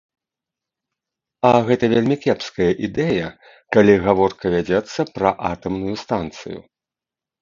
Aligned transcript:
А 1.49 1.51
гэта 1.67 1.85
вельмі 1.93 2.17
кепская 2.23 2.69
ідэя, 2.89 3.27
калі 3.77 3.93
гаворка 4.07 4.45
вядзецца 4.57 4.99
пра 5.19 5.29
атамную 5.51 5.95
станцыю. 6.07 6.59